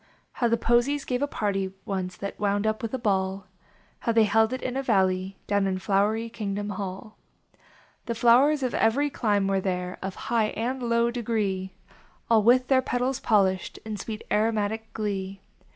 I 0.37 0.45
low 0.45 0.49
the 0.49 0.57
posies 0.57 1.05
gave 1.05 1.21
a 1.21 1.27
party 1.27 1.73
once 1.85 2.17
That 2.17 2.39
wound 2.39 2.65
up 2.65 2.81
with 2.81 2.91
a 2.91 2.97
ball, 2.97 3.45
How 3.99 4.11
they 4.11 4.23
held 4.23 4.51
it 4.51 4.63
in 4.63 4.75
a 4.75 4.81
valley, 4.81 5.37
Down 5.45 5.67
in" 5.67 5.77
Flowery 5.77 6.27
Kingdom 6.27 6.71
Hall. 6.71 7.19
The 8.07 8.15
flowers 8.15 8.63
of 8.63 8.73
every 8.73 9.11
clime 9.11 9.45
were 9.45 9.61
there. 9.61 9.99
Of 10.01 10.15
high 10.15 10.47
and 10.57 10.81
low 10.81 11.11
degree. 11.11 11.75
All 12.31 12.41
with 12.41 12.67
their 12.67 12.81
petals 12.81 13.19
polished, 13.19 13.77
In 13.85 13.95
sweet 13.95 14.23
aromatic 14.31 14.91
glee. 14.93 15.39